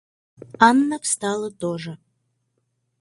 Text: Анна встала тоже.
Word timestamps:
Анна 0.67 0.97
встала 0.97 1.51
тоже. 1.51 1.99